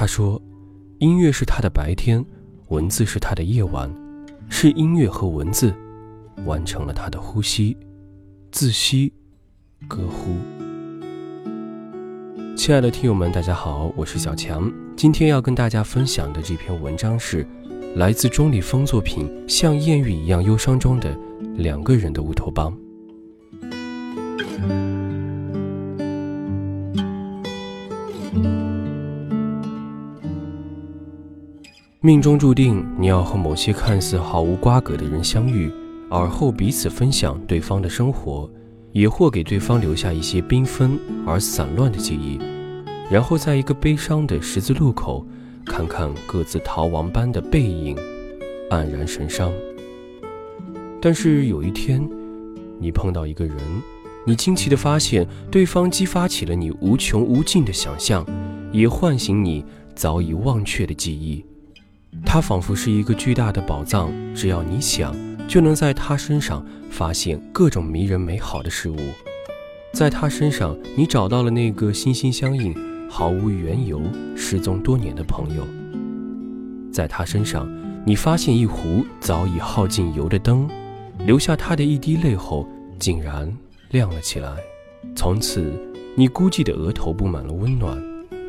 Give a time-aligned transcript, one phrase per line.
[0.00, 0.40] 他说
[0.98, 2.24] ：“音乐是他的白天，
[2.68, 3.94] 文字是他的夜晚，
[4.48, 5.74] 是音乐和文字
[6.46, 7.76] 完成了他的呼吸，
[8.50, 9.12] 自吸，
[9.86, 10.38] 歌呼。”
[12.56, 14.72] 亲爱的听友们，大家好，我是小强。
[14.96, 17.46] 今天要跟大家分享的这篇文章是
[17.96, 21.14] 来自钟立风作品《像艳遇一样忧伤》中的
[21.56, 22.74] 两个人的乌托邦。
[32.02, 35.70] 命中注定，你要和某些看似毫无瓜葛的人相遇，
[36.08, 38.50] 而后彼此分享对方的生活。
[38.92, 42.40] 也或给对方留下一些缤纷而散乱的记忆，
[43.08, 45.24] 然后在一个悲伤的十字路口，
[45.64, 47.94] 看看各自逃亡般的背影，
[48.70, 49.52] 黯然神伤。
[51.00, 52.02] 但是有一天，
[52.80, 53.56] 你碰到一个人，
[54.24, 58.26] 你惊奇地发现，对方激发起了你无穷无尽的想象，
[58.72, 59.64] 也唤醒你
[59.94, 61.44] 早已忘却的记忆。
[62.24, 65.14] 他仿佛是一个巨大的宝藏，只要你想。
[65.48, 68.96] 就能在他身上发现各种迷人美好的事物，
[69.92, 72.72] 在他身上，你找到了那个心心相印、
[73.10, 74.00] 毫无缘由、
[74.36, 75.64] 失踪多年的朋友；
[76.92, 77.68] 在他身上，
[78.06, 80.70] 你发现一壶早已耗尽油的灯，
[81.26, 82.64] 留下他的一滴泪后，
[83.00, 83.52] 竟然
[83.90, 84.52] 亮了起来。
[85.16, 85.72] 从此，
[86.14, 88.00] 你孤寂的额头布满了温暖。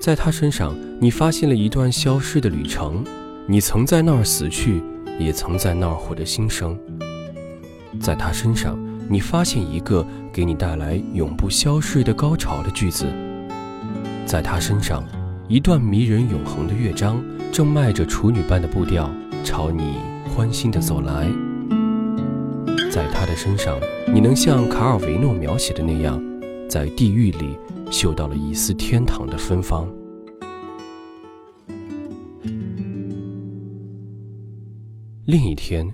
[0.00, 3.04] 在他身上，你发现了一段消失的旅程，
[3.46, 4.82] 你曾在那儿死去。
[5.18, 6.78] 也曾在那儿获得新生，
[7.98, 13.06] 在他身上，你发现一个给你带来永不消逝的高潮的句子；
[14.26, 15.02] 在他身上，
[15.48, 17.18] 一段迷人永恒的乐章
[17.50, 19.10] 正迈着处女般的步调
[19.42, 19.94] 朝你
[20.28, 21.32] 欢欣地走来；
[22.90, 23.80] 在他的身上，
[24.12, 26.22] 你能像卡尔维诺描写的那样，
[26.68, 27.56] 在地狱里
[27.90, 29.88] 嗅到了一丝天堂的芬芳。
[35.26, 35.92] 另一天，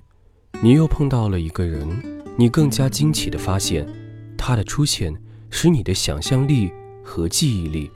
[0.61, 1.89] 你又碰到了一个人，
[2.37, 3.89] 你更加惊奇地发现，
[4.37, 5.11] 他的出现
[5.49, 6.71] 使你的想象力
[7.03, 7.91] 和记忆力，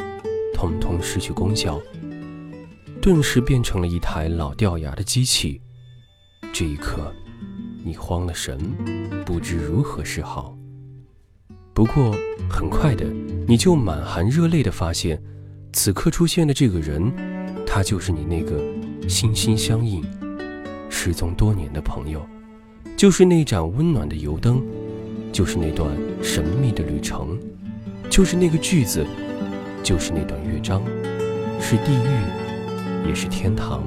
[0.54, 1.78] 通通失去功效，
[3.02, 5.60] 顿时变成了一台老掉牙的机器。
[6.54, 7.12] 这一刻，
[7.84, 8.58] 你慌了神，
[9.26, 10.56] 不知如何是好。
[11.74, 12.16] 不过
[12.48, 13.04] 很快的，
[13.46, 15.22] 你就满含热泪地发现，
[15.74, 17.12] 此刻出现的这个人，
[17.66, 18.58] 他就是你那个
[19.06, 20.02] 心心相印。
[20.88, 22.24] 失踪多年的朋友，
[22.96, 24.62] 就是那盏温暖的油灯，
[25.32, 25.90] 就是那段
[26.22, 27.38] 神秘的旅程，
[28.08, 29.04] 就是那个句子，
[29.82, 30.82] 就是那段乐章，
[31.60, 33.82] 是地狱，也是天堂。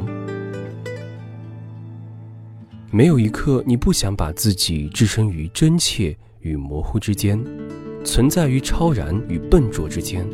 [2.91, 7.39] 没有一刻你不想把自己置身于真切与模糊之间，
[8.03, 10.27] 存在于超然与笨拙之间。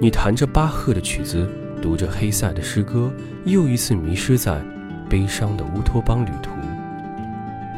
[0.00, 1.48] 你弹着巴赫的曲子，
[1.80, 3.10] 读着黑塞的诗歌，
[3.44, 4.62] 又一次迷失在。
[5.08, 6.50] 悲伤的乌托邦旅途，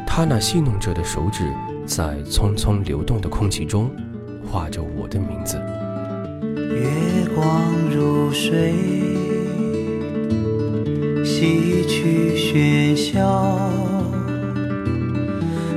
[0.05, 1.49] 他那戏弄着的手指，
[1.85, 3.89] 在匆匆流动的空气中，
[4.45, 5.57] 画着我的名字。
[6.43, 7.45] 月光
[7.89, 8.73] 如水，
[11.23, 13.57] 洗去喧嚣，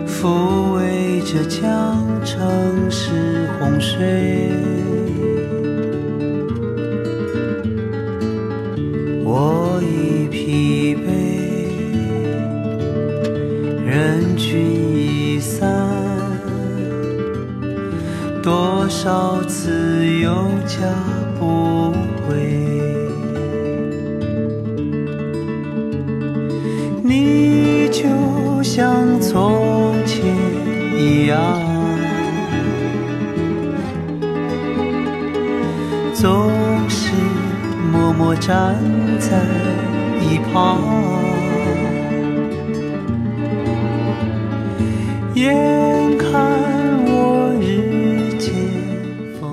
[0.07, 4.51] 抚慰着江城市洪水。
[14.35, 14.61] 人群
[14.97, 15.71] 已散，
[18.43, 20.35] 多少次又
[20.67, 20.79] 加
[21.39, 21.93] 不
[22.27, 22.35] 回。
[27.05, 28.03] 你就
[28.65, 30.27] 像从前
[30.99, 31.39] 一样，
[36.13, 36.51] 总
[36.89, 37.13] 是
[37.93, 38.75] 默默站
[39.21, 39.39] 在
[40.21, 40.81] 一旁。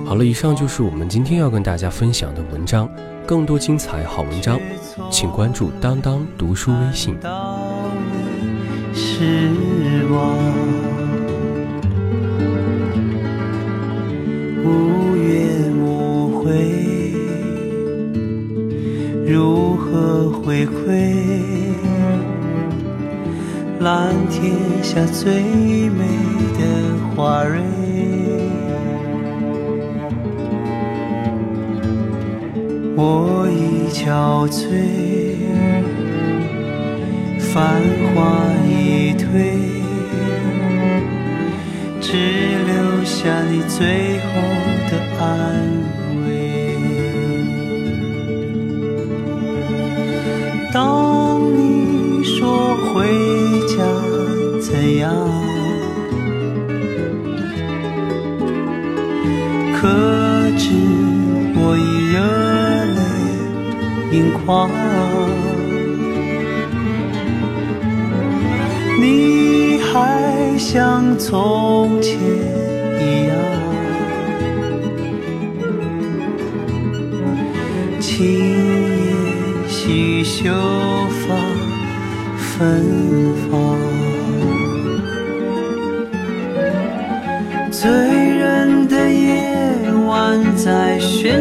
[0.05, 2.87] 好了，以上就是我们今天要跟大家分享的文章。
[3.25, 4.59] 更多精彩好文章，
[5.09, 7.15] 请关注当当读书微信。
[10.09, 10.50] 无
[23.81, 25.41] 蓝天下最
[25.89, 26.05] 美
[26.59, 26.61] 的
[27.15, 27.59] 花蕊，
[32.95, 34.61] 我已憔悴，
[37.39, 37.81] 繁
[38.13, 38.13] 华
[38.69, 39.57] 已退，
[41.99, 42.13] 只
[42.67, 44.31] 留下你最后
[44.91, 45.25] 的安
[46.27, 46.29] 慰。
[55.01, 55.11] 样
[59.73, 59.87] 可
[60.57, 60.69] 知
[61.55, 61.81] 我已
[62.13, 62.21] 热
[62.95, 63.01] 泪
[64.15, 64.69] 盈眶，
[68.99, 72.19] 你还像从前
[72.99, 73.35] 一样，
[77.99, 80.53] 青颜细秀，
[81.21, 81.35] 发
[82.37, 82.85] 芬
[83.49, 83.80] 芳。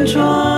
[0.00, 0.49] 在旋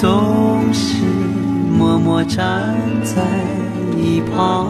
[0.00, 1.04] 总是
[1.76, 2.74] 默默站
[3.04, 3.20] 在
[3.98, 4.66] 一旁，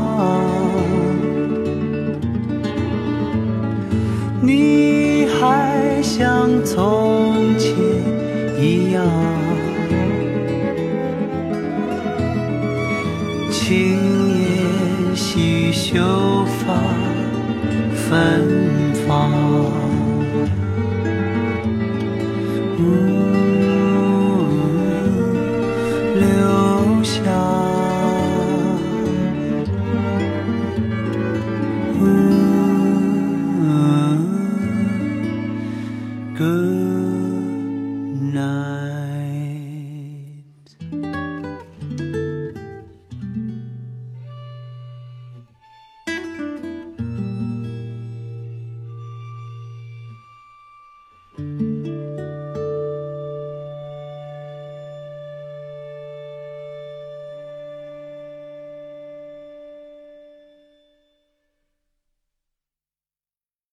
[4.43, 7.73] 你还像从前
[8.59, 9.07] 一样，
[13.53, 13.97] 轻
[14.41, 16.75] 烟细秀发
[17.95, 18.49] 芬
[19.07, 19.31] 芳。